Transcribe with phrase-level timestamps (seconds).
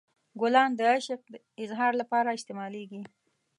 [0.41, 1.21] ګلان د عشق
[1.63, 3.01] اظهار لپاره استعمالیږي.